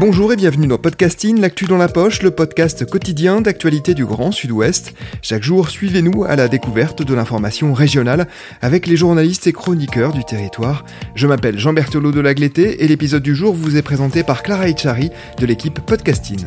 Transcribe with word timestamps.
Bonjour 0.00 0.32
et 0.32 0.36
bienvenue 0.36 0.66
dans 0.66 0.78
Podcasting, 0.78 1.38
l'actu 1.40 1.66
dans 1.66 1.76
la 1.76 1.86
poche, 1.86 2.22
le 2.22 2.30
podcast 2.30 2.86
quotidien 2.86 3.42
d'actualité 3.42 3.92
du 3.92 4.06
Grand 4.06 4.32
Sud-Ouest. 4.32 4.94
Chaque 5.20 5.42
jour, 5.42 5.68
suivez-nous 5.68 6.24
à 6.24 6.36
la 6.36 6.48
découverte 6.48 7.02
de 7.02 7.12
l'information 7.12 7.74
régionale 7.74 8.26
avec 8.62 8.86
les 8.86 8.96
journalistes 8.96 9.46
et 9.46 9.52
chroniqueurs 9.52 10.14
du 10.14 10.24
territoire. 10.24 10.86
Je 11.14 11.26
m'appelle 11.26 11.58
Jean 11.58 11.74
Berthelot 11.74 12.12
de 12.12 12.20
Lagleté 12.20 12.82
et 12.82 12.88
l'épisode 12.88 13.22
du 13.22 13.36
jour 13.36 13.52
vous 13.52 13.76
est 13.76 13.82
présenté 13.82 14.22
par 14.22 14.42
Clara 14.42 14.70
Echari 14.70 15.10
de 15.38 15.44
l'équipe 15.44 15.80
Podcasting. 15.80 16.46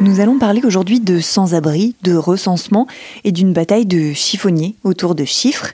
Nous 0.00 0.18
allons 0.18 0.40
parler 0.40 0.62
aujourd'hui 0.64 0.98
de 0.98 1.20
sans-abri, 1.20 1.94
de 2.02 2.16
recensement 2.16 2.88
et 3.22 3.30
d'une 3.30 3.52
bataille 3.52 3.86
de 3.86 4.12
chiffonniers 4.12 4.74
autour 4.82 5.14
de 5.14 5.24
chiffres. 5.24 5.68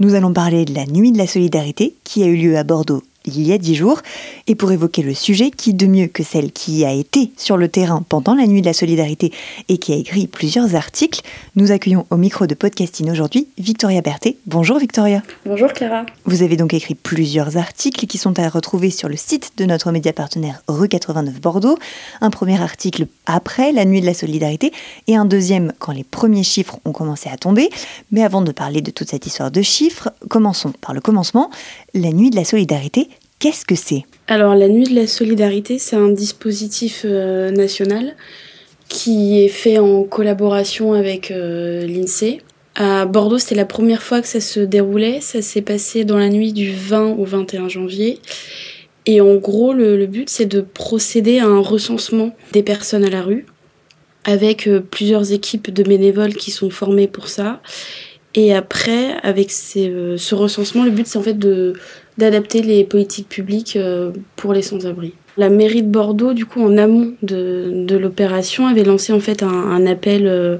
Nous 0.00 0.14
allons 0.14 0.32
parler 0.32 0.64
de 0.64 0.74
la 0.74 0.86
Nuit 0.86 1.12
de 1.12 1.18
la 1.18 1.26
Solidarité 1.26 1.94
qui 2.04 2.22
a 2.22 2.26
eu 2.26 2.34
lieu 2.34 2.56
à 2.56 2.64
Bordeaux 2.64 3.02
il 3.24 3.46
y 3.46 3.52
a 3.52 3.58
dix 3.58 3.74
jours. 3.74 4.00
Et 4.46 4.54
pour 4.54 4.72
évoquer 4.72 5.02
le 5.02 5.14
sujet, 5.14 5.50
qui 5.50 5.74
de 5.74 5.86
mieux 5.86 6.06
que 6.06 6.22
celle 6.22 6.52
qui 6.52 6.84
a 6.84 6.92
été 6.92 7.32
sur 7.36 7.56
le 7.56 7.68
terrain 7.68 8.04
pendant 8.08 8.34
la 8.34 8.46
nuit 8.46 8.60
de 8.60 8.66
la 8.66 8.72
solidarité 8.72 9.32
et 9.68 9.78
qui 9.78 9.92
a 9.92 9.96
écrit 9.96 10.26
plusieurs 10.26 10.74
articles, 10.74 11.20
nous 11.56 11.72
accueillons 11.72 12.06
au 12.10 12.16
micro 12.16 12.46
de 12.46 12.54
podcasting 12.54 13.10
aujourd'hui 13.10 13.48
Victoria 13.58 14.00
Berthet. 14.00 14.36
Bonjour 14.46 14.78
Victoria. 14.78 15.22
Bonjour 15.46 15.72
Clara. 15.72 16.06
Vous 16.24 16.42
avez 16.42 16.56
donc 16.56 16.74
écrit 16.74 16.94
plusieurs 16.94 17.56
articles 17.56 18.06
qui 18.06 18.18
sont 18.18 18.38
à 18.38 18.48
retrouver 18.48 18.90
sur 18.90 19.08
le 19.08 19.16
site 19.16 19.52
de 19.56 19.64
notre 19.64 19.92
média 19.92 20.12
partenaire 20.12 20.62
Rue 20.68 20.88
89 20.88 21.40
Bordeaux. 21.40 21.78
Un 22.20 22.30
premier 22.30 22.60
article 22.60 23.06
après 23.26 23.72
la 23.72 23.84
nuit 23.84 24.00
de 24.00 24.06
la 24.06 24.14
solidarité 24.14 24.72
et 25.06 25.16
un 25.16 25.24
deuxième 25.24 25.72
quand 25.78 25.92
les 25.92 26.04
premiers 26.04 26.42
chiffres 26.42 26.78
ont 26.84 26.92
commencé 26.92 27.28
à 27.28 27.36
tomber. 27.36 27.70
Mais 28.10 28.24
avant 28.24 28.42
de 28.42 28.52
parler 28.52 28.80
de 28.80 28.90
toute 28.90 29.10
cette 29.10 29.26
histoire 29.26 29.50
de 29.50 29.62
chiffres, 29.62 30.10
commençons 30.28 30.72
par 30.80 30.94
le 30.94 31.00
commencement. 31.00 31.50
La 31.94 32.12
nuit 32.12 32.30
de 32.30 32.36
la 32.36 32.44
solidarité, 32.44 33.08
Qu'est-ce 33.40 33.64
que 33.64 33.74
c'est? 33.74 34.04
Alors 34.26 34.54
la 34.54 34.68
Nuit 34.68 34.84
de 34.84 34.94
la 34.94 35.06
Solidarité, 35.06 35.78
c'est 35.78 35.96
un 35.96 36.10
dispositif 36.10 37.06
euh, 37.06 37.50
national 37.50 38.14
qui 38.90 39.42
est 39.42 39.48
fait 39.48 39.78
en 39.78 40.04
collaboration 40.04 40.92
avec 40.92 41.30
euh, 41.30 41.86
l'INSEE. 41.86 42.42
À 42.74 43.06
Bordeaux, 43.06 43.38
c'était 43.38 43.54
la 43.54 43.64
première 43.64 44.02
fois 44.02 44.20
que 44.20 44.28
ça 44.28 44.40
se 44.40 44.60
déroulait. 44.60 45.22
Ça 45.22 45.40
s'est 45.40 45.62
passé 45.62 46.04
dans 46.04 46.18
la 46.18 46.28
nuit 46.28 46.52
du 46.52 46.70
20 46.70 47.14
au 47.18 47.24
21 47.24 47.70
janvier. 47.70 48.18
Et 49.06 49.22
en 49.22 49.36
gros, 49.36 49.72
le, 49.72 50.04
but, 50.06 50.28
c'est 50.28 50.44
de 50.44 50.60
procéder 50.60 51.38
à 51.38 51.46
un 51.46 51.60
recensement 51.60 52.36
des 52.52 52.62
personnes 52.62 53.04
à 53.04 53.10
la 53.10 53.22
rue, 53.22 53.46
avec 54.24 54.68
euh, 54.68 54.80
plusieurs 54.80 55.32
équipes 55.32 55.70
de 55.70 55.82
bénévoles 55.82 56.34
qui 56.34 56.50
sont 56.50 56.68
formées 56.68 57.08
pour 57.08 57.28
ça. 57.28 57.62
Et 58.34 58.54
après, 58.54 59.14
avec 59.22 59.50
ce 59.50 60.34
recensement, 60.34 60.84
le 60.84 60.90
but, 60.90 61.06
c'est 61.06 61.18
en 61.18 61.22
fait 61.22 61.38
de 61.38 61.72
d'adapter 62.20 62.62
les 62.62 62.84
politiques 62.84 63.28
publiques 63.28 63.76
euh, 63.76 64.12
pour 64.36 64.52
les 64.52 64.62
sans-abri. 64.62 65.14
La 65.36 65.48
mairie 65.48 65.82
de 65.82 65.88
Bordeaux, 65.88 66.32
du 66.32 66.46
coup, 66.46 66.62
en 66.62 66.76
amont 66.76 67.14
de, 67.22 67.96
l'opération, 67.96 68.66
avait 68.66 68.84
lancé 68.84 69.12
en 69.12 69.20
fait 69.20 69.42
un, 69.42 69.86
appel 69.86 70.26
euh, 70.26 70.58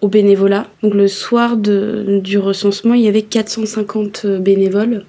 au 0.00 0.08
bénévolat. 0.08 0.66
Donc 0.82 0.94
le 0.94 1.06
soir 1.06 1.56
du 1.56 2.38
recensement, 2.38 2.94
il 2.94 3.02
y 3.02 3.08
avait 3.08 3.22
450 3.22 4.22
euh, 4.24 4.38
bénévoles. 4.38 5.04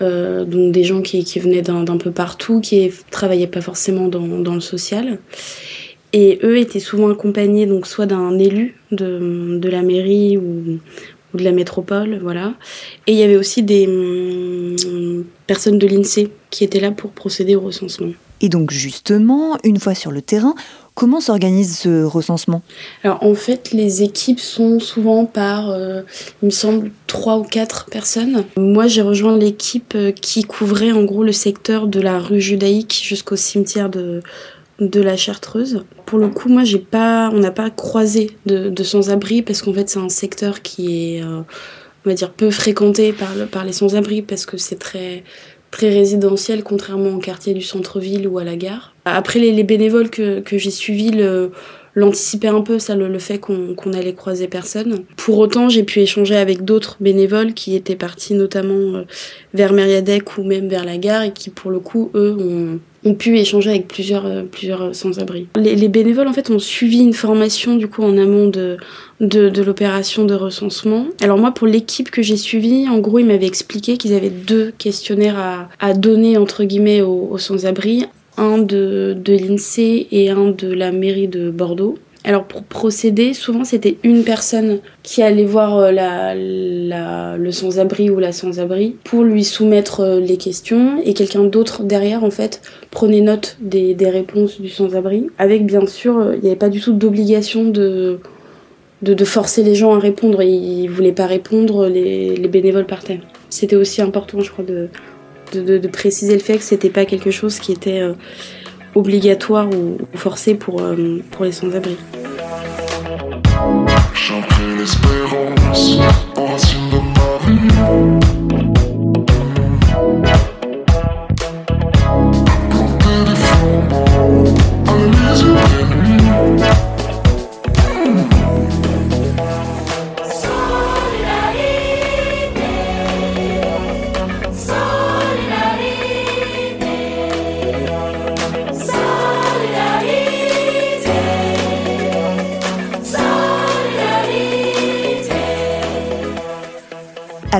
donc 0.00 0.72
des 0.72 0.84
gens 0.84 1.02
qui, 1.02 1.24
qui 1.24 1.38
venaient 1.40 1.62
d'un 1.62 1.98
peu 1.98 2.10
partout, 2.10 2.60
qui 2.60 2.90
travaillaient 3.10 3.46
pas 3.46 3.60
forcément 3.60 4.08
dans, 4.08 4.26
dans, 4.26 4.54
le 4.54 4.60
social. 4.60 5.18
Et 6.12 6.38
eux 6.42 6.58
étaient 6.58 6.80
souvent 6.80 7.10
accompagnés 7.10 7.66
donc 7.66 7.86
soit 7.86 8.06
d'un 8.06 8.38
élu 8.38 8.76
de, 8.90 9.58
de, 9.58 9.68
la 9.68 9.82
mairie 9.82 10.38
ou, 10.38 10.80
ou 11.32 11.38
de 11.38 11.44
la 11.44 11.52
métropole, 11.52 12.18
voilà. 12.22 12.54
Et 13.06 13.12
il 13.12 13.18
y 13.18 13.22
avait 13.22 13.36
aussi 13.36 13.62
des 13.62 13.86
hum, 13.86 15.24
personnes 15.46 15.78
de 15.78 15.86
l'INSEE 15.86 16.30
qui 16.50 16.64
étaient 16.64 16.80
là 16.80 16.90
pour 16.90 17.10
procéder 17.10 17.56
au 17.56 17.60
recensement. 17.60 18.10
Et 18.40 18.48
donc 18.48 18.70
justement, 18.70 19.58
une 19.64 19.78
fois 19.78 19.94
sur 19.94 20.10
le 20.10 20.22
terrain, 20.22 20.54
comment 20.94 21.20
s'organise 21.20 21.78
ce 21.78 22.04
recensement? 22.04 22.62
Alors 23.04 23.22
en 23.22 23.34
fait, 23.34 23.72
les 23.72 24.02
équipes 24.02 24.40
sont 24.40 24.80
souvent 24.80 25.26
par, 25.26 25.70
euh, 25.70 26.02
il 26.42 26.46
me 26.46 26.50
semble, 26.50 26.90
trois 27.06 27.38
ou 27.38 27.42
quatre 27.42 27.86
personnes. 27.86 28.44
Moi, 28.56 28.86
j'ai 28.86 29.02
rejoint 29.02 29.36
l'équipe 29.36 29.94
euh, 29.94 30.10
qui 30.12 30.44
couvrait 30.44 30.92
en 30.92 31.04
gros 31.04 31.22
le 31.22 31.32
secteur 31.32 31.86
de 31.86 32.00
la 32.00 32.18
rue 32.18 32.40
judaïque 32.40 32.98
jusqu'au 33.02 33.36
cimetière 33.36 33.90
de 33.90 34.22
de 34.80 35.00
la 35.00 35.16
Chartreuse. 35.16 35.84
Pour 36.06 36.18
le 36.18 36.28
coup, 36.28 36.48
moi, 36.48 36.64
j'ai 36.64 36.78
pas, 36.78 37.30
on 37.32 37.38
n'a 37.38 37.50
pas 37.50 37.70
croisé 37.70 38.30
de, 38.46 38.82
sans-abri 38.82 39.42
parce 39.42 39.62
qu'en 39.62 39.72
fait, 39.72 39.88
c'est 39.88 39.98
un 39.98 40.08
secteur 40.08 40.62
qui 40.62 41.16
est, 41.16 41.22
euh, 41.22 41.42
va 42.04 42.14
dire, 42.14 42.30
peu 42.30 42.50
fréquenté 42.50 43.12
par, 43.12 43.64
les 43.64 43.72
sans-abri 43.72 44.22
parce 44.22 44.46
que 44.46 44.56
c'est 44.56 44.78
très, 44.78 45.22
très 45.70 45.90
résidentiel, 45.90 46.62
contrairement 46.62 47.10
au 47.10 47.18
quartier 47.18 47.54
du 47.54 47.62
centre-ville 47.62 48.26
ou 48.26 48.38
à 48.38 48.44
la 48.44 48.56
gare. 48.56 48.94
Après, 49.04 49.38
les, 49.38 49.62
bénévoles 49.62 50.10
que, 50.10 50.40
que 50.40 50.58
j'ai 50.58 50.70
suivis 50.70 51.10
le, 51.10 51.52
l'anticiper 51.94 52.48
un 52.48 52.60
peu, 52.60 52.78
ça, 52.78 52.94
le, 52.94 53.18
fait 53.18 53.38
qu'on 53.38 53.92
allait 53.92 54.14
croiser 54.14 54.48
personne. 54.48 55.04
Pour 55.16 55.38
autant, 55.38 55.68
j'ai 55.68 55.82
pu 55.82 56.00
échanger 56.00 56.36
avec 56.36 56.64
d'autres 56.64 56.96
bénévoles 57.00 57.54
qui 57.54 57.74
étaient 57.74 57.96
partis 57.96 58.34
notamment 58.34 58.96
euh, 58.96 59.02
vers 59.54 59.72
Mériadec 59.72 60.38
ou 60.38 60.44
même 60.44 60.68
vers 60.68 60.84
la 60.84 60.98
gare 60.98 61.22
et 61.22 61.32
qui, 61.32 61.50
pour 61.50 61.70
le 61.70 61.80
coup, 61.80 62.10
eux, 62.14 62.36
ont, 63.04 63.14
pu 63.14 63.38
échanger 63.38 63.70
avec 63.70 63.88
plusieurs, 63.88 64.26
euh, 64.26 64.42
plusieurs 64.42 64.94
sans-abri. 64.94 65.48
Les, 65.56 65.74
les, 65.74 65.88
bénévoles, 65.88 66.28
en 66.28 66.32
fait, 66.32 66.50
ont 66.50 66.58
suivi 66.58 67.00
une 67.00 67.14
formation, 67.14 67.76
du 67.76 67.88
coup, 67.88 68.02
en 68.02 68.16
amont 68.16 68.46
de, 68.46 68.76
de, 69.20 69.48
de 69.48 69.62
l'opération 69.62 70.24
de 70.24 70.34
recensement. 70.34 71.06
Alors 71.22 71.38
moi, 71.38 71.52
pour 71.52 71.66
l'équipe 71.66 72.10
que 72.10 72.22
j'ai 72.22 72.36
suivie, 72.36 72.88
en 72.88 72.98
gros, 72.98 73.18
ils 73.18 73.26
m'avaient 73.26 73.46
expliqué 73.46 73.96
qu'ils 73.96 74.14
avaient 74.14 74.30
deux 74.30 74.72
questionnaires 74.78 75.38
à, 75.38 75.68
à 75.80 75.92
donner, 75.94 76.36
entre 76.38 76.64
guillemets, 76.64 77.02
aux, 77.02 77.28
aux 77.30 77.38
sans-abri 77.38 78.06
un 78.40 78.58
de, 78.58 79.14
l'INSEE 79.26 80.08
et 80.10 80.30
un 80.30 80.50
de 80.50 80.72
la 80.72 80.90
mairie 80.90 81.28
de 81.28 81.50
Bordeaux. 81.50 81.96
Alors 82.24 82.44
pour 82.44 82.64
procéder, 82.64 83.32
souvent 83.32 83.64
c'était 83.64 83.96
une 84.02 84.24
personne 84.24 84.80
qui 85.02 85.22
allait 85.22 85.44
voir 85.44 85.78
euh, 85.78 87.36
le 87.38 87.50
sans-abri 87.50 88.10
ou 88.10 88.18
la 88.18 88.32
sans-abri 88.32 88.96
pour 89.04 89.22
lui 89.22 89.42
soumettre 89.42 90.00
euh, 90.00 90.20
les 90.20 90.36
questions 90.36 91.00
et 91.02 91.14
quelqu'un 91.14 91.44
d'autre 91.44 91.82
derrière 91.82 92.22
en 92.22 92.30
fait 92.30 92.60
prenait 92.90 93.22
note 93.22 93.56
des, 93.60 93.96
réponses 94.02 94.60
du 94.60 94.68
sans-abri 94.68 95.28
avec 95.38 95.64
bien 95.64 95.86
sûr 95.86 96.18
euh, 96.18 96.34
il 96.34 96.42
n'y 96.42 96.48
avait 96.48 96.56
pas 96.56 96.68
du 96.68 96.82
tout 96.82 96.92
d'obligation 96.92 97.64
de, 97.64 98.18
forcer 99.24 99.62
les 99.62 99.74
gens 99.74 99.94
à 99.94 99.98
répondre. 99.98 100.42
Ils 100.42 100.84
ne 100.84 100.90
voulaient 100.90 101.12
pas 101.12 101.26
répondre, 101.26 101.88
les 101.88 102.48
bénévoles 102.48 102.86
partaient. 102.86 103.20
C'était 103.48 103.76
aussi 103.76 104.02
important 104.02 104.40
je 104.40 104.50
crois 104.50 104.64
de, 104.64 104.88
de, 105.56 105.88
préciser 105.88 106.34
le 106.34 106.40
fait 106.40 106.58
que 106.58 106.64
c'était 106.64 106.90
pas 106.90 107.04
quelque 107.04 107.30
chose 107.30 107.58
qui 107.58 107.72
était 107.72 108.00
euh, 108.00 108.14
obligatoire 108.94 109.68
ou, 109.70 109.98
forcé 110.14 110.54
pour, 110.54 110.80
euh, 110.80 111.22
pour 111.30 111.44
les 111.44 111.52
sans-abri. 111.52 111.96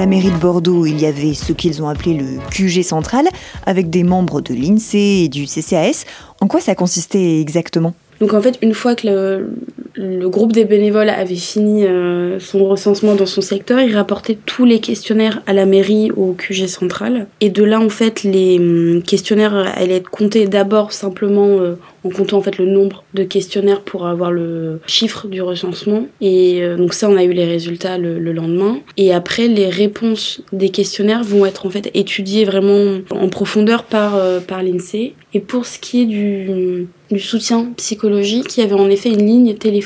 La 0.00 0.06
mairie 0.06 0.31
de 0.31 0.38
Bordeaux, 0.38 0.87
il 0.87 0.99
y 0.99 1.05
avait 1.05 1.35
ce 1.35 1.52
qu'ils 1.52 1.82
ont 1.82 1.88
appelé 1.91 2.14
le 2.14 2.38
QG 2.50 2.82
central, 2.82 3.29
avec 3.67 3.91
des 3.91 4.02
membres 4.02 4.41
de 4.41 4.55
l'INSEE 4.55 5.25
et 5.25 5.29
du 5.29 5.44
CCAS. 5.44 6.06
En 6.41 6.47
quoi 6.47 6.62
ça 6.62 6.75
consistait 6.75 7.38
exactement? 7.38 7.93
Donc 8.19 8.32
en 8.32 8.41
fait, 8.41 8.58
une 8.62 8.73
fois 8.73 8.94
que 8.94 9.06
le 9.06 9.52
groupe 9.96 10.52
des 10.52 10.64
bénévoles 10.64 11.08
avait 11.08 11.34
fini 11.34 11.84
euh, 11.84 12.38
son 12.38 12.64
recensement 12.64 13.14
dans 13.14 13.26
son 13.26 13.40
secteur, 13.40 13.81
il 13.81 13.94
rapportait 13.96 14.38
tous 14.46 14.64
les 14.64 14.81
questionnaires 14.81 15.42
à 15.46 15.52
la 15.52 15.66
mairie 15.66 16.10
au 16.16 16.32
QG 16.32 16.66
central. 16.66 17.26
Et 17.40 17.50
de 17.50 17.64
là, 17.64 17.81
en 17.81 17.88
fait, 17.88 18.22
les 18.22 18.58
hum, 18.58 19.02
questionnaires 19.02 19.54
allaient 19.54 19.96
être 19.96 20.10
comptés 20.10 20.46
d'abord 20.46 20.92
simplement 20.92 21.58
euh, 21.58 21.75
en 22.04 22.10
comptant 22.10 22.38
en 22.38 22.42
fait 22.42 22.56
le 22.58 22.66
nombre 22.66 23.04
de 23.14 23.25
questionnaires 23.25 23.82
pour 23.82 24.06
avoir 24.06 24.32
le 24.32 24.81
chiffre 24.87 25.26
du 25.26 25.42
recensement. 25.42 26.06
Et 26.20 26.62
euh, 26.62 26.76
donc 26.76 26.94
ça, 26.94 27.08
on 27.08 27.16
a 27.16 27.25
eu 27.25 27.32
les 27.32 27.46
résultats 27.46 27.98
le, 27.98 28.19
le, 28.19 28.32
lendemain. 28.32 28.78
Et 28.96 29.12
après, 29.12 29.48
les 29.48 29.69
réponses 29.69 30.42
des 30.52 30.70
questionnaires 30.70 31.25
vont 31.25 31.44
être 31.44 31.66
en 31.66 31.70
fait 31.70 31.90
étudiées 31.94 32.44
vraiment 32.44 33.00
en 33.10 33.28
profondeur 33.28 33.84
par, 33.84 34.19
par 34.46 34.62
l'INSEE. 34.62 35.14
Et 35.34 35.40
pour 35.40 35.66
ce 35.66 35.78
qui 35.78 36.02
est 36.02 36.06
du, 36.06 36.88
du 37.10 37.20
soutien 37.20 37.72
psychologique, 37.76 38.56
il 38.56 38.60
y 38.60 38.62
avait 38.62 38.75
en 38.75 38.88
effet 38.88 39.10
une 39.10 39.26
ligne 39.26 39.54
téléphonique 39.54 39.80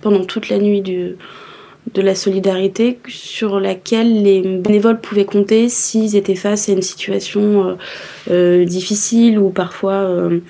pendant 0.00 0.24
toute 0.24 0.48
la 0.48 0.58
nuit 0.58 0.82
de 0.82 1.16
la 1.96 2.14
solidarité 2.14 2.98
sur 3.08 3.60
laquelle 3.60 4.22
les 4.22 4.40
bénévoles 4.40 5.00
pouvaient 5.00 5.24
compter 5.24 5.68
s'ils 5.68 6.16
étaient 6.16 6.34
face 6.34 6.68
à 6.68 6.72
une 6.72 6.82
situation 6.82 7.68
euh, 7.68 7.74
euh, 8.30 8.64
difficile 8.64 9.38
ou 9.38 9.50
parfois 9.50 10.40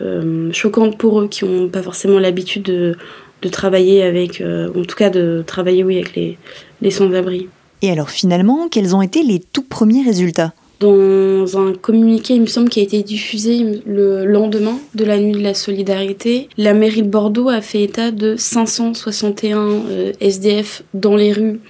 euh, 0.00 0.52
choquante 0.52 0.98
pour 0.98 1.20
eux 1.20 1.28
qui 1.28 1.44
n'ont 1.44 1.68
pas 1.68 1.82
forcément 1.82 2.18
l'habitude 2.18 2.62
de, 2.62 2.96
de, 3.42 3.48
travailler 3.48 4.02
avec, 4.02 4.42
en 4.42 4.82
tout 4.82 4.96
cas 4.96 5.10
de 5.10 5.44
travailler 5.46 5.84
oui 5.84 5.96
avec 5.96 6.16
les, 6.16 6.38
les 6.80 6.90
sans-abri. 6.90 7.48
Et 7.82 7.90
alors 7.90 8.10
finalement, 8.10 8.68
quels 8.68 8.96
ont 8.96 9.02
été 9.02 9.22
les 9.22 9.40
tout 9.40 9.62
premiers 9.62 10.02
résultats? 10.02 10.52
Dans 10.80 11.58
un 11.58 11.74
communiqué, 11.74 12.34
il 12.34 12.40
me 12.40 12.46
semble, 12.46 12.70
qui 12.70 12.80
a 12.80 12.82
été 12.82 13.02
diffusé 13.02 13.82
le 13.86 14.24
lendemain 14.24 14.78
de 14.94 15.04
la 15.04 15.18
nuit 15.18 15.32
de 15.32 15.42
la 15.42 15.52
solidarité, 15.54 16.48
la 16.56 16.72
mairie 16.72 17.02
de 17.02 17.08
Bordeaux 17.08 17.50
a 17.50 17.60
fait 17.60 17.82
état 17.82 18.10
de 18.10 18.34
561 18.36 19.58
euh, 19.58 20.12
SDF 20.20 20.82
dans 20.94 21.16
les 21.16 21.32
rues 21.32 21.60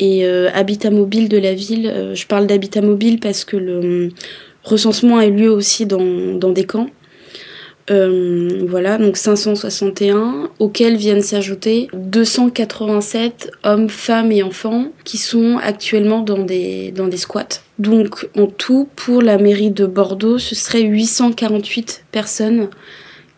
et 0.00 0.24
euh, 0.24 0.50
habitat 0.52 0.90
mobile 0.90 1.28
de 1.28 1.38
la 1.38 1.54
ville. 1.54 1.86
Euh, 1.86 2.14
je 2.14 2.26
parle 2.26 2.46
d'habitat 2.46 2.80
mobile 2.80 3.20
parce 3.20 3.44
que 3.44 3.56
le 3.56 3.84
euh, 3.84 4.08
recensement 4.62 5.18
a 5.18 5.26
eu 5.26 5.32
lieu 5.32 5.50
aussi 5.50 5.86
dans, 5.86 6.34
dans 6.34 6.50
des 6.50 6.64
camps. 6.64 6.88
Euh, 7.90 8.64
voilà, 8.66 8.96
donc 8.96 9.16
561, 9.16 10.48
auxquels 10.58 10.96
viennent 10.96 11.22
s'ajouter 11.22 11.88
287 11.92 13.50
hommes, 13.62 13.90
femmes 13.90 14.32
et 14.32 14.42
enfants 14.42 14.86
qui 15.04 15.18
sont 15.18 15.58
actuellement 15.62 16.20
dans 16.20 16.38
des, 16.38 16.92
dans 16.92 17.08
des 17.08 17.18
squats. 17.18 17.60
Donc 17.78 18.28
en 18.36 18.46
tout, 18.46 18.88
pour 18.96 19.20
la 19.20 19.36
mairie 19.36 19.70
de 19.70 19.84
Bordeaux, 19.84 20.38
ce 20.38 20.54
serait 20.54 20.82
848 20.82 22.04
personnes 22.10 22.68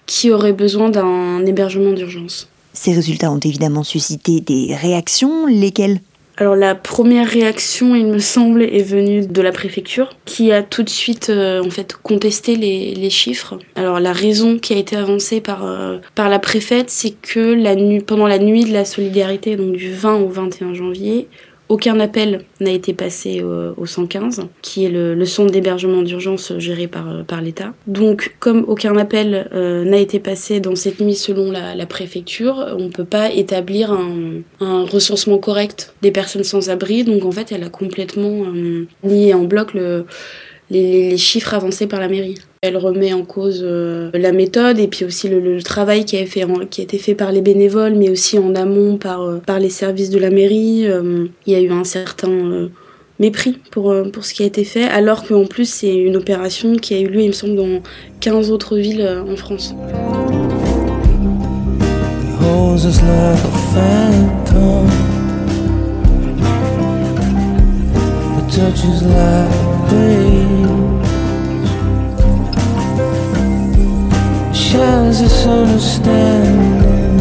qui 0.06 0.30
auraient 0.30 0.52
besoin 0.52 0.90
d'un 0.90 1.44
hébergement 1.44 1.92
d'urgence. 1.92 2.48
Ces 2.72 2.92
résultats 2.92 3.32
ont 3.32 3.40
évidemment 3.40 3.82
suscité 3.82 4.40
des 4.40 4.76
réactions, 4.76 5.46
lesquelles? 5.46 6.00
Alors 6.38 6.54
la 6.54 6.74
première 6.74 7.26
réaction, 7.26 7.94
il 7.94 8.06
me 8.06 8.18
semble, 8.18 8.62
est 8.62 8.82
venue 8.82 9.26
de 9.26 9.40
la 9.40 9.52
préfecture, 9.52 10.10
qui 10.26 10.52
a 10.52 10.62
tout 10.62 10.82
de 10.82 10.90
suite 10.90 11.30
euh, 11.30 11.64
en 11.64 11.70
fait 11.70 11.94
contesté 11.94 12.56
les, 12.56 12.94
les, 12.94 13.08
chiffres. 13.08 13.58
Alors 13.74 14.00
la 14.00 14.12
raison 14.12 14.58
qui 14.58 14.74
a 14.74 14.76
été 14.76 14.96
avancée 14.96 15.40
par 15.40 15.64
euh, 15.64 15.96
par 16.14 16.28
la 16.28 16.38
préfète, 16.38 16.90
c'est 16.90 17.12
que 17.12 17.40
la 17.40 17.74
nuit, 17.74 18.00
pendant 18.00 18.26
la 18.26 18.38
nuit 18.38 18.66
de 18.66 18.72
la 18.72 18.84
solidarité, 18.84 19.56
donc 19.56 19.76
du 19.76 19.90
20 19.90 20.16
au 20.16 20.28
21 20.28 20.74
janvier, 20.74 21.28
aucun 21.68 21.98
appel 22.00 22.42
n'a 22.60 22.70
été 22.70 22.92
passé 22.92 23.42
au, 23.42 23.74
au, 23.76 23.86
115, 23.86 24.42
qui 24.62 24.84
est 24.84 24.88
le, 24.88 25.24
centre 25.24 25.50
d'hébergement 25.50 26.02
d'urgence 26.02 26.52
géré 26.58 26.86
par, 26.86 27.24
par 27.26 27.40
l'État. 27.40 27.74
Donc, 27.86 28.36
comme 28.38 28.64
aucun 28.68 28.96
appel 28.96 29.48
euh, 29.52 29.84
n'a 29.84 29.98
été 29.98 30.20
passé 30.20 30.60
dans 30.60 30.76
cette 30.76 31.00
nuit 31.00 31.14
selon 31.14 31.50
la, 31.50 31.86
préfecture, 31.86 32.74
on 32.78 32.84
ne 32.84 32.90
peut 32.90 33.04
pas 33.04 33.30
établir 33.30 33.92
un, 33.92 34.42
un, 34.60 34.84
recensement 34.84 35.38
correct 35.38 35.94
des 36.02 36.10
personnes 36.10 36.44
sans 36.44 36.70
abri. 36.70 37.04
Donc, 37.04 37.24
en 37.24 37.30
fait, 37.32 37.52
elle 37.52 37.62
a 37.64 37.68
complètement 37.68 38.44
euh, 38.44 38.86
mis 39.02 39.32
en 39.34 39.44
bloc 39.44 39.74
le, 39.74 40.06
les, 40.70 41.16
chiffres 41.16 41.54
avancés 41.54 41.86
par 41.86 42.00
la 42.00 42.08
mairie. 42.08 42.36
Elle 42.62 42.76
remet 42.76 43.12
en 43.12 43.24
cause 43.24 43.60
euh, 43.62 44.10
la 44.14 44.32
méthode 44.32 44.78
et 44.78 44.88
puis 44.88 45.04
aussi 45.04 45.28
le, 45.28 45.62
travail 45.62 46.04
qui 46.04 46.16
a, 46.16 46.20
été 46.20 46.98
fait 46.98 47.14
par 47.14 47.32
les 47.32 47.40
bénévoles, 47.40 47.94
mais 47.94 48.10
aussi 48.10 48.38
en 48.38 48.54
amont 48.54 48.96
par, 48.96 49.22
euh, 49.22 49.38
par 49.38 49.58
les 49.58 49.70
services 49.70 50.10
de 50.10 50.18
la 50.18 50.30
mairie. 50.30 50.86
Euh, 50.86 51.26
il 51.46 51.52
y 51.52 51.56
a 51.56 51.60
eu 51.60 51.70
un 51.70 51.84
certain 51.84 52.68
mépris 53.18 53.58
pour, 53.70 53.94
pour 54.12 54.24
ce 54.24 54.34
qui 54.34 54.42
a 54.42 54.46
été 54.46 54.64
fait, 54.64 54.84
alors 54.84 55.26
qu'en 55.26 55.46
plus 55.46 55.68
c'est 55.70 55.94
une 55.94 56.16
opération 56.16 56.76
qui 56.76 56.94
a 56.94 57.00
eu 57.00 57.06
lieu, 57.06 57.20
il 57.22 57.28
me 57.28 57.32
semble, 57.32 57.56
dans 57.56 57.82
15 58.20 58.50
autres 58.50 58.76
villes 58.76 59.08
en 59.26 59.36
France. 59.36 59.74
Breeze 69.88 70.66
Shares 74.56 75.20
understanding. 75.46 77.18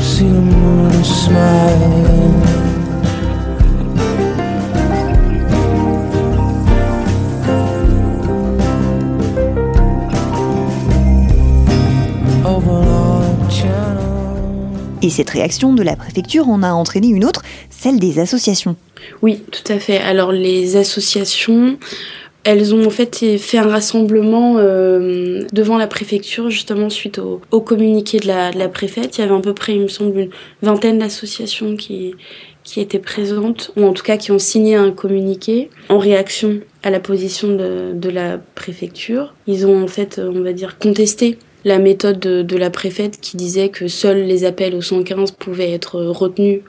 See 0.00 0.28
the 0.28 0.40
moon 0.40 1.04
smiling 1.04 2.05
Et 15.06 15.10
cette 15.10 15.30
réaction 15.30 15.72
de 15.72 15.84
la 15.84 15.94
préfecture 15.94 16.48
en 16.48 16.64
a 16.64 16.72
entraîné 16.72 17.06
une 17.06 17.24
autre, 17.24 17.42
celle 17.70 18.00
des 18.00 18.18
associations. 18.18 18.74
Oui, 19.22 19.40
tout 19.52 19.72
à 19.72 19.78
fait. 19.78 19.98
Alors 19.98 20.32
les 20.32 20.74
associations, 20.74 21.78
elles 22.42 22.74
ont 22.74 22.84
en 22.84 22.90
fait 22.90 23.38
fait 23.38 23.58
un 23.58 23.68
rassemblement 23.68 24.56
euh, 24.58 25.44
devant 25.52 25.78
la 25.78 25.86
préfecture 25.86 26.50
justement 26.50 26.90
suite 26.90 27.20
au, 27.20 27.60
communiqué 27.60 28.18
de 28.18 28.26
la, 28.26 28.68
préfète. 28.68 29.16
Il 29.16 29.20
y 29.20 29.24
avait 29.24 29.32
à 29.32 29.38
peu 29.38 29.54
près, 29.54 29.76
il 29.76 29.82
me 29.82 29.86
semble, 29.86 30.18
une 30.18 30.30
vingtaine 30.60 30.98
d'associations 30.98 31.76
qui, 31.76 32.16
étaient 32.76 32.98
présentes, 32.98 33.70
ou 33.76 33.84
en 33.84 33.92
tout 33.92 34.02
cas 34.02 34.16
qui 34.16 34.32
ont 34.32 34.40
signé 34.40 34.74
un 34.74 34.90
communiqué 34.90 35.70
en 35.88 35.98
réaction 35.98 36.58
à 36.82 36.90
la 36.90 36.98
position 36.98 37.54
de 37.54 38.08
la 38.08 38.38
préfecture. 38.56 39.34
Ils 39.46 39.68
ont 39.68 39.84
en 39.84 39.86
fait, 39.86 40.20
on 40.20 40.40
va 40.40 40.52
dire, 40.52 40.78
contesté 40.78 41.38
la 41.66 41.80
méthode 41.80 42.20
de, 42.20 42.56
la 42.56 42.70
préfète 42.70 43.20
qui 43.20 43.36
disait 43.36 43.70
que 43.70 43.88
seuls 43.88 44.22
les 44.22 44.44
appels 44.44 44.76
au 44.76 44.80
115 44.80 45.32
pouvaient 45.32 45.72
être 45.72 46.00
retenus 46.00 46.60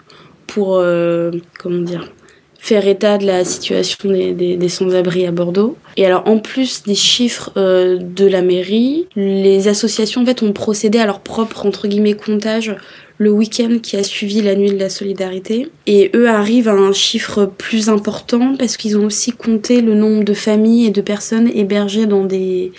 pour, 0.48 0.78
euh, 0.78 1.30
comment 1.60 1.84
dire, 1.84 2.12
faire 2.58 2.88
état 2.88 3.20
de 3.20 3.28
la 3.28 3.46
situation 3.46 4.10
des, 4.10 4.70
sans-abri 4.70 5.28
à 5.28 5.32
Bordeaux. 5.32 5.78
Et 5.98 6.06
alors, 6.08 6.28
en 6.28 6.40
plus 6.40 6.82
des 6.82 6.96
chiffres 6.96 7.52
euh, 7.58 8.00
de 8.00 8.26
la 8.26 8.42
mairie, 8.42 9.06
les 9.16 9.68
associations 9.68 10.26
ont 10.42 10.52
procédé 10.52 10.98
à 10.98 11.06
leur 11.06 11.20
propre, 11.20 11.68
entre 11.68 11.88
guillemets, 11.88 12.16
comptage 12.16 12.76
le 13.20 13.30
week-end 13.30 13.78
qui 13.82 13.98
a 13.98 14.04
suivi 14.04 14.42
la 14.42 14.56
nuit 14.56 14.72
de 14.72 14.80
la 14.80 14.90
solidarité. 14.90 15.70
Et 15.86 16.10
eux 16.16 16.28
arrivent 16.28 16.70
à 16.70 16.74
un 16.74 16.92
chiffre 16.92 17.46
plus 17.46 17.90
important 17.90 18.56
parce 18.58 18.78
qu'ils 18.78 18.98
ont 18.98 19.06
aussi 19.06 19.32
compté 19.32 19.82
le 19.82 19.94
nombre 19.94 20.24
de 20.24 20.34
familles 20.34 20.88
et 20.88 20.92
de 20.92 21.02
personnes 21.02 21.50
hébergées 21.54 22.08
dans 22.08 22.26
des 22.26 22.72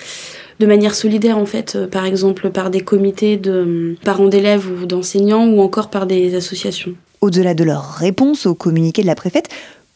de 0.58 0.66
manière 0.66 0.94
solidaire 0.94 1.38
en 1.38 1.46
fait, 1.46 1.76
euh, 1.76 1.86
par 1.86 2.04
exemple 2.04 2.50
par 2.50 2.70
des 2.70 2.80
comités 2.80 3.36
de 3.36 3.50
euh, 3.50 3.96
parents 4.04 4.28
d'élèves 4.28 4.66
ou 4.70 4.86
d'enseignants 4.86 5.46
ou 5.46 5.60
encore 5.60 5.90
par 5.90 6.06
des 6.06 6.34
associations. 6.34 6.92
Au-delà 7.20 7.54
de 7.54 7.64
leur 7.64 7.84
réponse 7.94 8.46
au 8.46 8.54
communiqué 8.54 9.02
de 9.02 9.06
la 9.06 9.14
préfète, 9.14 9.48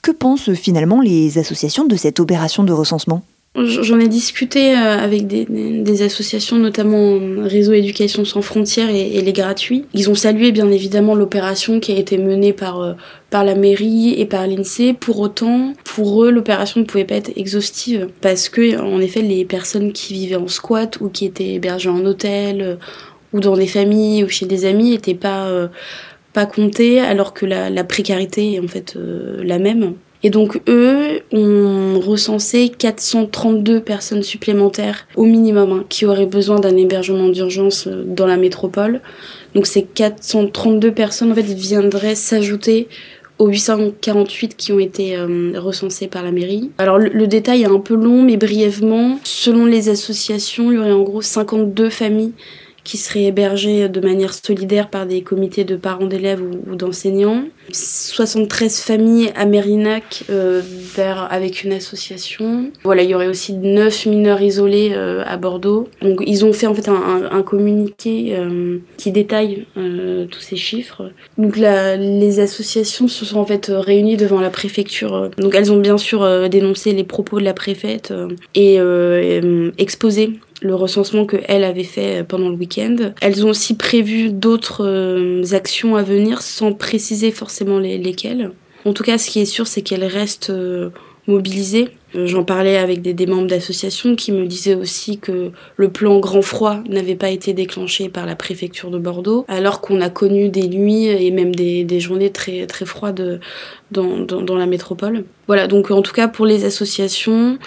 que 0.03 0.11
pensent 0.11 0.53
finalement 0.55 1.01
les 1.01 1.39
associations 1.39 1.87
de 1.87 1.97
cette 1.97 2.19
opération 2.19 2.65
de 2.65 2.73
recensement? 2.73 3.23
J'en 3.55 4.01
ai 4.01 4.09
discuté 4.09 4.75
euh, 4.75 4.99
avec 4.99 5.27
des, 5.27 6.03
associations, 6.03 6.57
notamment 6.57 7.19
Réseau 7.43 7.75
Éducation 7.75 8.25
sans 8.25 8.41
frontières 8.41 8.89
et, 8.89 9.21
les 9.21 9.33
gratuits. 9.33 9.85
Ils 9.93 10.09
ont 10.09 10.15
salué 10.15 10.53
bien 10.53 10.71
évidemment 10.71 11.15
l'opération 11.15 11.79
qui 11.79 11.93
a 11.93 11.99
été 11.99 12.17
menée 12.17 12.55
par, 12.55 12.81
euh, 12.81 12.95
la 13.31 13.55
mairie 13.55 14.15
et 14.19 14.25
par 14.25 14.47
l'INSEE. 14.47 14.95
Pour 14.95 15.21
autant, 15.21 15.75
pour 15.85 16.25
eux, 16.25 16.31
l'opération 16.31 16.81
ne 16.81 16.87
pouvait 16.87 17.05
pas 17.05 17.17
être 17.17 17.33
exhaustive 17.37 18.09
parce 18.23 18.49
que, 18.49 18.81
en 18.81 19.01
effet, 19.01 19.21
les 19.21 19.45
personnes 19.45 19.93
qui 19.93 20.15
vivaient 20.15 20.37
en 20.37 20.49
squat 20.49 20.99
ou 21.03 21.11
qui 21.11 21.27
étaient 21.27 21.55
hébergées 21.55 21.91
en 21.91 22.05
hôtel 22.07 22.63
euh, 22.63 22.77
ou 23.33 23.41
dans 23.41 23.57
des 23.57 23.67
familles 23.67 24.25
ou 24.25 24.29
chez 24.29 24.47
des 24.47 24.65
amis 24.65 24.91
n'étaient 24.91 25.15
pas, 25.15 25.47
euh, 25.47 25.69
pas 26.33 26.47
comptées 26.47 27.01
alors 27.01 27.35
que 27.35 27.47
la, 27.47 27.85
précarité 27.85 28.55
est 28.55 28.61
en 28.61 28.69
fait 28.69 28.95
euh, 28.97 29.43
la 29.45 29.59
même. 29.59 29.95
Et 30.23 30.31
donc 30.31 30.61
eux 30.69 31.21
ont 31.33 31.99
recensé 32.01 32.69
432 32.69 33.81
personnes 33.81 34.23
supplémentaires 34.23 35.07
au 35.17 35.25
minimum 35.25 35.73
hein, 35.73 35.85
qui 35.89 36.07
auraient 36.07 36.27
besoin 36.27 36.61
d'un 36.61 36.77
hébergement 36.77 37.29
d'urgence 37.29 37.89
dans 37.89 38.27
la 38.27 38.37
métropole. 38.37 39.01
Donc 39.55 39.67
ces 39.67 39.83
432 39.83 40.93
personnes 40.93 41.33
en 41.33 41.35
fait 41.35 41.43
viendraient 41.43 42.15
s'ajouter 42.15 42.89
aux 43.39 43.49
848 43.49 44.57
qui 44.57 44.73
ont 44.73 44.79
été 44.79 45.17
recensés 45.57 46.07
par 46.07 46.23
la 46.23 46.31
mairie. 46.31 46.71
Alors 46.79 46.99
le, 46.99 47.09
le, 47.09 47.27
détail 47.27 47.63
est 47.63 47.67
un 47.67 47.81
peu 47.81 47.95
long, 47.95 48.23
mais 48.23 48.37
brièvement, 48.37 49.19
selon 49.25 49.67
les 49.67 49.89
associations, 49.89 50.71
il 50.71 50.77
y 50.77 50.79
aurait 50.79 50.93
en 50.93 51.03
gros 51.03 51.23
52 51.23 51.91
familles 51.91 52.33
qui 52.85 52.97
seraient 52.97 53.25
hébergés 53.25 53.89
de 53.89 54.01
manière 54.01 54.35
solidaire 54.35 54.89
par 54.89 55.07
des 55.07 55.23
comités 55.23 55.65
de 55.65 55.77
parents 55.77 56.07
d'élèves 56.07 56.43
ou, 56.43 56.75
d'enseignants. 56.75 57.45
73 57.71 58.81
familles 58.81 59.31
à 59.37 59.47
Mérinac 59.47 60.25
euh, 60.31 60.61
vers, 60.65 61.29
avec 61.31 61.63
une 61.63 61.73
association. 61.73 62.71
Voilà, 62.83 63.03
il 63.03 63.11
y 63.11 63.15
aurait 63.15 63.29
aussi 63.29 63.55
9 63.55 64.07
mineurs 64.07 64.43
isolés 64.43 64.93
euh, 64.95 65.23
à 65.27 65.37
Bordeaux. 65.37 65.89
Donc 66.01 66.23
ils 66.27 66.45
ont 66.45 66.53
fait 66.53 66.67
en 66.67 66.75
fait 66.75 66.89
un, 66.89 67.29
un, 67.31 67.43
communiqué 67.43 68.35
euh, 68.37 68.79
qui 68.97 69.13
détaille 69.13 69.67
tous 69.75 70.41
ces 70.41 70.57
chiffres. 70.57 71.11
Donc 71.39 71.57
les 71.57 72.41
associations 72.41 73.09
se 73.09 73.25
sont 73.25 73.39
en 73.39 73.47
fait 73.47 73.71
réunies 73.73 74.17
devant 74.17 74.41
la 74.41 74.51
préfecture. 74.51 75.31
Donc 75.39 75.55
elles 75.55 75.73
ont 75.73 75.79
bien 75.79 75.99
sûr 75.99 76.49
dénoncé 76.49 76.93
les 76.93 77.05
propos 77.05 77.39
de 77.39 77.45
la 77.45 77.55
préfète 77.55 78.13
et 78.55 78.79
exposé 79.79 80.33
le 80.63 80.75
recensement 80.75 81.27
que 81.27 81.37
elle 81.49 81.65
avait 81.65 81.85
fait 81.85 82.25
pendant 82.27 82.49
le 82.49 82.57
week-end. 82.57 82.97
Elles 83.21 83.45
ont 83.45 83.51
aussi 83.51 83.77
prévu 83.77 84.31
d'autres 84.31 84.85
euh, 84.87 85.43
actions 85.53 85.97
à 85.97 86.03
venir 86.03 86.43
sans 86.43 86.73
préciser 86.73 87.31
forcément 87.31 87.79
lesquelles. 87.79 88.51
En 88.85 88.93
tout 88.93 89.03
cas, 89.03 89.19
ce 89.19 89.31
qui 89.31 89.41
est 89.41 89.47
sûr, 89.47 89.67
c'est 89.67 89.83
qu'elles 89.83 90.05
restent 90.05 90.51
euh, 90.51 90.91
mobilisées 91.27 91.89
euh, 91.89 92.02
j'en 92.15 92.45
parlais 92.45 92.77
avec 92.77 93.03
des, 93.03 93.27
membres 93.27 93.47
d'associations 93.47 94.17
qui 94.17 94.33
me 94.33 94.47
disaient 94.47 94.75
aussi 94.75 95.19
que 95.19 95.51
le 95.77 95.89
plan 95.89 96.19
grand 96.19 96.43
froid 96.43 96.79
n'avait 96.89 97.15
pas 97.15 97.31
été 97.31 97.53
déclenché 97.53 98.09
par 98.09 98.27
la 98.27 98.37
préfecture 98.37 98.91
de 98.91 98.99
Bordeaux, 98.99 99.45
alors 99.49 99.81
qu'on 99.81 100.01
a 100.01 100.11
connu 100.11 100.49
des 100.49 100.69
nuits 100.69 101.07
et 101.07 101.31
même 101.31 101.55
des, 101.55 102.01
journées 102.01 102.31
très, 102.31 102.67
très 102.67 102.85
froides 102.85 103.41
dans, 103.91 104.19
dans, 104.19 104.57
la 104.57 104.67
métropole. 104.67 105.25
Voilà, 105.47 105.67
donc 105.67 105.91
en 105.91 106.03
tout 106.03 106.13
cas 106.13 106.29
pour 106.29 106.47
les 106.47 106.65
associations, 106.65 107.59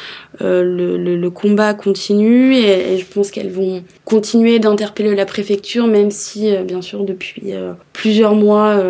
euh, 0.41 0.63
le, 0.63 1.29
combat 1.29 1.73
continue 1.73 2.55
et, 2.55 2.97
je 2.97 3.05
pense 3.05 3.31
qu'elles 3.31 3.51
vont 3.51 3.83
continuer 4.05 4.59
d'interpeller 4.59 5.15
la 5.15 5.25
préfecture, 5.25 5.87
même 5.87 6.11
si 6.11 6.55
euh, 6.55 6.63
bien 6.63 6.81
sûr 6.81 7.03
depuis 7.03 7.53
plusieurs 7.93 8.35
mois, 8.35 8.81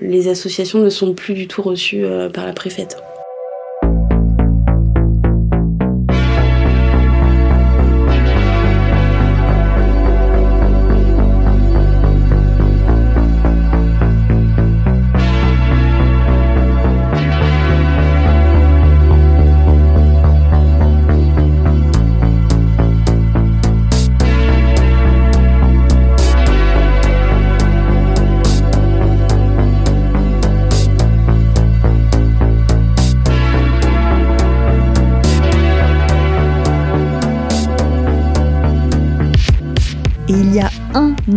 les 0.00 0.28
associations 0.28 0.80
ne 0.80 0.90
sont 0.90 1.14
plus 1.14 1.34
du 1.34 1.46
tout 1.46 1.62
reçues 1.62 2.04
par 2.32 2.46
la 2.46 2.52
préfète. 2.52 2.96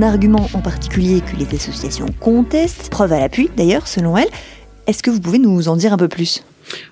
Argument 0.01 0.49
en 0.53 0.59
particulier 0.59 1.21
que 1.21 1.35
les 1.37 1.55
associations 1.55 2.07
contestent, 2.19 2.89
preuve 2.89 3.13
à 3.13 3.19
l'appui 3.19 3.49
d'ailleurs 3.55 3.87
selon 3.87 4.17
elles. 4.17 4.29
Est-ce 4.85 5.03
que 5.03 5.09
vous 5.09 5.19
pouvez 5.19 5.39
nous 5.39 5.67
en 5.67 5.75
dire 5.75 5.93
un 5.93 5.97
peu 5.97 6.07
plus? 6.07 6.43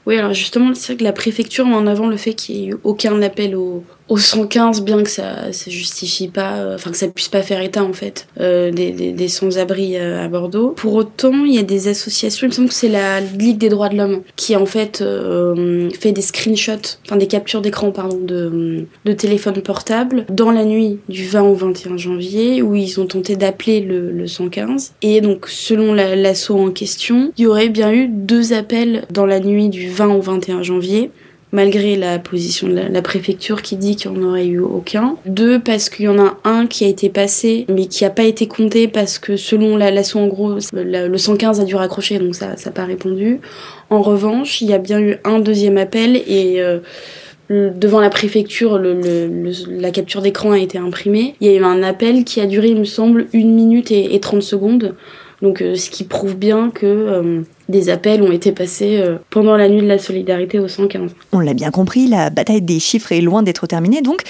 Oui, 0.06 0.18
alors 0.18 0.34
justement, 0.34 0.74
c'est 0.74 0.94
vrai 0.94 0.98
que 0.98 1.04
la 1.04 1.14
préfecture 1.14 1.66
met 1.66 1.76
en 1.76 1.88
avant 1.88 2.08
le 2.08 2.18
fait 2.18 2.34
qu'il 2.34 2.56
n'y 2.56 2.64
ait 2.64 2.70
eu 2.72 2.78
aucun 2.84 3.22
appel 3.22 3.56
au, 3.56 3.84
au 4.08 4.18
115, 4.18 4.84
bien 4.84 5.04
que 5.04 5.10
ça 5.10 5.52
ça 5.52 5.72
justifie 5.72 6.28
pas, 6.28 6.58
euh, 6.58 6.76
enfin 6.76 6.92
que 6.92 6.98
ça 6.98 7.08
puisse 7.08 7.28
pas 7.28 7.42
faire 7.42 7.62
état 7.62 7.84
en 7.84 7.94
fait 7.94 8.28
euh, 8.40 8.72
des, 8.72 8.92
des, 8.92 9.12
des 9.12 9.28
sans-abri 9.28 9.98
euh, 9.98 10.24
à 10.24 10.28
Bordeaux. 10.28 10.70
Pour 10.70 10.94
autant, 10.94 11.46
il 11.46 11.54
y 11.54 11.58
a 11.58 11.64
des 11.64 11.88
associations, 11.88 12.46
il 12.46 12.50
me 12.50 12.54
semble 12.54 12.68
que 12.70 12.74
c'est 12.74 12.90
la 12.90 13.20
Ligue 13.20 13.58
des 13.58 13.70
droits 13.70 13.90
de 13.90 13.98
l'homme 13.98 14.22
qui 14.36 14.56
en 14.56 14.66
fait 14.66 15.02
euh, 15.02 15.90
fait 15.92 16.12
des 16.12 16.22
screenshots, 16.22 17.00
enfin 17.06 17.18
des 17.18 17.28
captures 17.28 17.62
d'écran 17.62 17.92
pardon 17.92 18.20
de, 18.22 18.86
de 19.06 19.14
téléphones 19.14 19.62
portables 19.62 20.26
dans 20.30 20.52
la 20.52 20.66
nuit 20.66 21.00
du 21.10 21.26
20 21.26 21.42
au 21.42 21.56
21 21.56 21.98
janvier 21.98 22.62
où 22.62 22.76
ils 22.76 23.00
ont 23.00 23.08
tenté 23.08 23.36
d'appeler 23.36 23.80
le, 23.80 24.12
le 24.12 24.28
115 24.28 24.94
et 25.02 25.22
donc 25.22 25.48
selon 25.48 25.94
l'assaut 25.94 26.60
en 26.60 26.72
question, 26.72 27.32
il 27.38 27.44
y 27.44 27.48
aurait 27.48 27.70
bien 27.70 27.92
eu 27.92 28.08
deux 28.08 28.54
appels 28.54 29.06
dans 29.12 29.26
la 29.26 29.40
nuit 29.40 29.70
du 29.70 29.90
20 29.90 30.08
au 30.10 30.22
21 30.22 30.64
janvier 30.64 31.12
malgré 31.56 31.96
la 31.96 32.20
position 32.20 32.68
de 32.68 32.74
la, 32.74 33.02
préfecture 33.02 33.62
qui 33.62 33.78
dit 33.78 33.96
qu'il 33.96 34.12
n'y 34.12 34.20
en 34.20 34.30
aurait 34.30 34.46
eu 34.46 34.60
aucun. 34.60 35.16
Deux, 35.26 35.58
parce 35.58 35.90
qu'il 35.90 36.06
y 36.06 36.08
en 36.10 36.20
a 36.20 36.38
un 36.44 36.68
qui 36.68 36.84
a 36.84 36.88
été 36.88 37.10
passé, 37.10 37.66
mais 37.70 37.86
qui 37.86 38.04
n'a 38.04 38.10
pas 38.10 38.24
été 38.24 38.46
compté 38.46 38.90
parce 38.90 39.18
que 39.20 39.38
selon 39.38 39.78
l'assaut 39.78 40.20
en 40.20 40.28
gros, 40.28 40.58
le 40.74 41.18
115 41.18 41.62
a 41.62 41.64
dû 41.64 41.76
raccrocher, 41.76 42.20
donc 42.20 42.36
ça 42.36 42.56
n'a 42.64 42.72
pas 42.72 42.84
répondu. 42.84 43.40
En 43.90 44.02
revanche, 44.02 44.62
il 44.62 44.70
y 44.70 44.74
a 44.74 44.80
bien 44.80 45.00
eu 45.00 45.18
un 45.24 45.40
deuxième 45.40 45.78
appel 45.78 46.18
et... 46.28 46.62
Euh, 46.62 46.80
devant 47.48 48.00
la 48.00 48.10
préfecture, 48.10 48.80
la 48.80 49.92
capture 49.92 50.24
d'écran 50.24 50.54
a 50.54 50.58
été 50.58 50.80
imprimée. 50.80 51.36
Il 51.42 51.48
y 51.48 51.52
a 51.52 51.60
eu 51.60 51.64
un 51.64 51.84
appel 51.84 52.24
qui 52.24 52.42
a 52.42 52.48
duré, 52.48 52.70
il 52.70 52.80
me 52.80 52.86
semble, 52.86 53.28
une 53.34 53.54
minute 53.54 53.92
et, 53.92 54.16
et 54.16 54.20
30 54.20 54.42
secondes. 54.42 54.96
Donc, 55.42 55.62
euh, 55.62 55.76
ce 55.76 55.90
qui 55.90 56.04
prouve 56.04 56.36
bien 56.36 56.70
que 56.70 56.86
euh, 56.86 57.42
des 57.70 57.90
appels 57.90 58.22
ont 58.22 58.32
été 58.32 58.52
passés 58.52 58.98
euh, 58.98 59.18
pendant 59.30 59.58
la 59.58 59.68
nuit 59.68 59.82
de 59.82 59.88
la 59.88 60.00
solidarité 60.00 60.60
au 60.60 60.68
115. 60.68 61.12
On 61.32 61.40
l'a 61.40 61.54
bien 61.54 61.72
compris, 61.72 62.08
la 62.08 62.30
bataille 62.30 62.62
des 62.62 62.80
chiffres 62.80 63.12
est 63.12 63.22
loin 63.22 63.44
d'être 63.44 63.68
terminée 63.68 64.02
donc. 64.02 64.22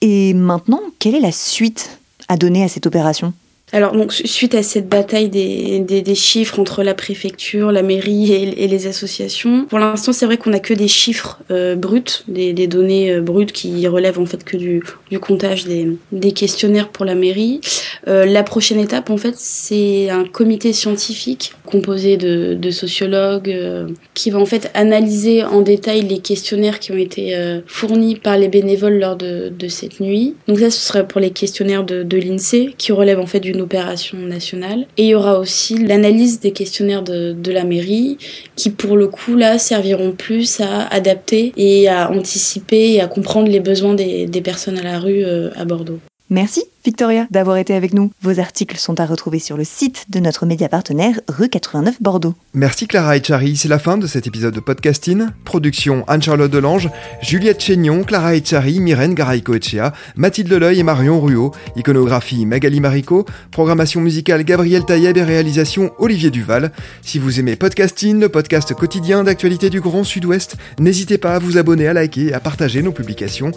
Et 0.00 0.32
maintenant, 0.34 0.80
quelle 0.98 1.16
est 1.16 1.20
la 1.20 1.32
suite 1.32 1.98
à 2.28 2.36
donner 2.36 2.62
à 2.62 2.68
cette 2.68 2.86
opération? 2.86 3.32
Alors 3.72 3.92
donc 3.92 4.12
suite 4.12 4.54
à 4.54 4.62
cette 4.62 4.88
bataille 4.88 5.28
des, 5.28 5.80
des, 5.80 6.00
des, 6.00 6.14
chiffres 6.14 6.58
entre 6.58 6.82
la 6.82 6.94
préfecture, 6.94 7.70
la 7.70 7.82
mairie 7.82 8.32
et, 8.32 8.64
et 8.64 8.66
les 8.66 8.86
associations, 8.86 9.66
pour 9.66 9.78
l'instant 9.78 10.14
c'est 10.14 10.24
vrai 10.24 10.38
qu'on 10.38 10.50
n'a 10.50 10.60
que 10.60 10.72
des 10.72 10.88
chiffres 10.88 11.40
euh, 11.50 11.74
bruts, 11.76 12.24
des, 12.28 12.54
des 12.54 12.66
données 12.66 13.12
euh, 13.12 13.20
brutes 13.20 13.52
qui 13.52 13.86
relèvent 13.86 14.18
en 14.18 14.24
fait 14.24 14.42
que 14.42 14.56
du, 14.56 14.82
du 15.10 15.18
comptage 15.18 15.66
des, 15.66 15.98
des, 16.12 16.32
questionnaires 16.32 16.88
pour 16.88 17.04
la 17.04 17.14
mairie. 17.14 17.60
Euh, 18.08 18.24
la 18.24 18.42
prochaine 18.42 18.80
étape 18.80 19.10
en 19.10 19.18
fait 19.18 19.34
c'est 19.36 20.08
un 20.08 20.24
comité 20.24 20.72
scientifique 20.72 21.52
composé 21.66 22.16
de, 22.16 22.70
sociologues 22.70 23.50
euh, 23.50 23.88
qui 24.14 24.30
va 24.30 24.38
en 24.38 24.46
fait 24.46 24.70
analyser 24.74 25.44
en 25.44 25.60
détail 25.60 26.02
les 26.02 26.18
questionnaires 26.18 26.78
qui 26.78 26.92
ont 26.92 26.96
été 26.96 27.36
euh, 27.36 27.60
fournis 27.66 28.16
par 28.16 28.38
les 28.38 28.48
bénévoles 28.48 28.98
lors 28.98 29.16
de, 29.16 29.52
cette 29.68 30.00
nuit. 30.00 30.34
Donc 30.46 30.58
ça 30.58 30.70
ce 30.70 30.80
serait 30.80 31.06
pour 31.06 31.20
les 31.20 31.30
questionnaires 31.30 31.84
de, 31.84 32.16
l'INSEE 32.16 32.74
qui 32.78 32.92
relèvent 32.92 33.20
en 33.20 33.26
fait 33.26 33.40
du 33.40 33.52
opération 33.52 34.18
nationale. 34.18 34.86
Et 34.96 35.04
il 35.04 35.08
y 35.08 35.14
aura 35.14 35.38
aussi 35.38 35.76
l'analyse 35.76 36.40
des 36.40 36.52
questionnaires 36.52 37.02
de, 37.02 37.36
la 37.50 37.64
mairie 37.64 38.18
qui 38.56 38.70
pour 38.70 38.96
le 38.96 39.08
coup 39.08 39.34
là 39.34 39.58
serviront 39.58 40.12
plus 40.12 40.60
à 40.60 40.86
adapter 40.88 41.52
et 41.56 41.88
à 41.88 42.10
anticiper 42.10 42.92
et 42.92 43.00
à 43.00 43.06
comprendre 43.06 43.48
les 43.48 43.60
besoins 43.60 43.94
des, 43.94 44.42
personnes 44.42 44.78
à 44.78 44.82
la 44.82 44.98
rue 44.98 45.24
à 45.24 45.64
Bordeaux. 45.64 45.98
Merci 46.30 46.64
Victoria 46.84 47.26
d'avoir 47.30 47.56
été 47.56 47.74
avec 47.74 47.92
nous. 47.92 48.10
Vos 48.22 48.38
articles 48.38 48.76
sont 48.76 49.00
à 49.00 49.06
retrouver 49.06 49.38
sur 49.38 49.56
le 49.56 49.64
site 49.64 50.06
de 50.10 50.20
notre 50.20 50.46
média 50.46 50.68
partenaire 50.68 51.20
rue 51.28 51.48
89 51.48 52.00
Bordeaux. 52.00 52.34
Merci 52.54 52.86
Clara 52.86 53.16
Echari, 53.16 53.56
c'est 53.56 53.68
la 53.68 53.78
fin 53.78 53.98
de 53.98 54.06
cet 54.06 54.26
épisode 54.26 54.54
de 54.54 54.60
podcasting. 54.60 55.26
Production 55.44 56.04
Anne-Charlotte 56.06 56.50
Delange, 56.50 56.90
Juliette 57.20 57.62
Chénion, 57.62 58.04
Clara 58.04 58.36
Echari, 58.36 58.80
Myrène 58.80 59.14
Garaïco-Echea, 59.14 59.92
Mathilde 60.16 60.50
Leleuil 60.50 60.80
et 60.80 60.82
Marion 60.82 61.20
Ruot, 61.20 61.52
iconographie 61.76 62.46
Magali 62.46 62.80
Marico, 62.80 63.26
programmation 63.50 64.00
musicale 64.00 64.44
Gabriel 64.44 64.84
Taïeb 64.84 65.16
et 65.16 65.22
réalisation 65.22 65.92
Olivier 65.98 66.30
Duval. 66.30 66.72
Si 67.02 67.18
vous 67.18 67.40
aimez 67.40 67.56
podcasting, 67.56 68.20
le 68.20 68.28
podcast 68.28 68.72
quotidien 68.74 69.24
d'actualité 69.24 69.68
du 69.68 69.80
Grand 69.80 70.04
Sud-Ouest, 70.04 70.56
n'hésitez 70.78 71.18
pas 71.18 71.34
à 71.34 71.38
vous 71.38 71.58
abonner, 71.58 71.88
à 71.88 71.92
liker 71.92 72.28
et 72.28 72.32
à 72.34 72.40
partager 72.40 72.82
nos 72.82 72.92
publications. 72.92 73.52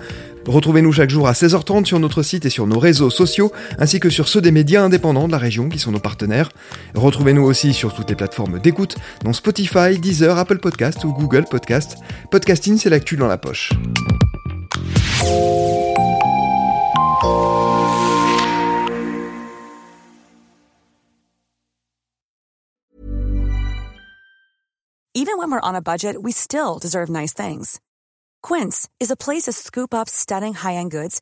Retrouvez-nous 0.47 0.91
chaque 0.91 1.11
jour 1.11 1.27
à 1.27 1.33
16h30 1.33 1.85
sur 1.85 1.99
notre 1.99 2.23
site 2.23 2.45
et 2.45 2.49
sur 2.61 2.67
nos 2.67 2.77
réseaux 2.77 3.09
sociaux, 3.09 3.51
ainsi 3.79 3.99
que 3.99 4.11
sur 4.11 4.27
ceux 4.27 4.39
des 4.39 4.51
médias 4.51 4.83
indépendants 4.83 5.25
de 5.25 5.31
la 5.31 5.39
région 5.39 5.67
qui 5.67 5.79
sont 5.79 5.91
nos 5.91 5.99
partenaires. 5.99 6.51
Retrouvez-nous 6.93 7.41
aussi 7.41 7.73
sur 7.73 7.91
toutes 7.91 8.07
les 8.07 8.15
plateformes 8.15 8.59
d'écoute, 8.59 8.97
dont 9.23 9.33
Spotify, 9.33 9.97
Deezer, 9.97 10.37
Apple 10.37 10.59
Podcast 10.59 11.03
ou 11.03 11.11
Google 11.11 11.45
Podcast. 11.49 11.97
Podcasting, 12.29 12.77
c'est 12.77 12.91
l'actu 12.91 13.17
dans 13.17 13.25
la 13.25 13.39
poche. 13.39 13.71
Even 25.15 25.39
when 25.39 25.49
we're 25.49 25.61
on 25.63 25.73
a 25.73 25.81
budget, 25.81 26.21
we 26.21 26.31
still 26.31 26.77
deserve 26.79 27.09
nice 27.09 27.33
things. 27.33 27.79
Quince 28.43 28.87
is 28.99 29.09
a 29.09 29.15
place 29.15 29.43
to 29.43 29.51
scoop 29.51 29.95
up 29.95 30.07
stunning 30.07 30.53
high-end 30.53 30.91
goods 30.91 31.21